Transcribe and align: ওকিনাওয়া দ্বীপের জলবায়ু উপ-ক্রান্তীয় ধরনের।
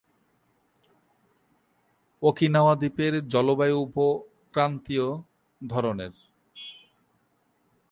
ওকিনাওয়া 2.21 2.73
দ্বীপের 2.75 3.13
জলবায়ু 3.27 3.77
উপ-ক্রান্তীয় 3.81 5.07
ধরনের। 5.61 6.13